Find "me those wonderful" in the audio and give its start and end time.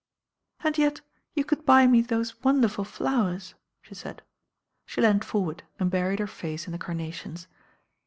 1.85-2.83